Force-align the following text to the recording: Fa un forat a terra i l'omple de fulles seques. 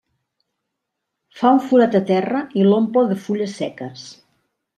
Fa 1.41 1.51
un 1.57 1.61
forat 1.65 1.97
a 1.99 2.01
terra 2.07 2.41
i 2.61 2.65
l'omple 2.71 3.05
de 3.13 3.19
fulles 3.27 3.55
seques. 3.61 4.09